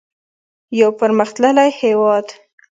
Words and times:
یو 0.79 0.89
پرمختللی 0.99 1.69
هیواد. 1.79 2.27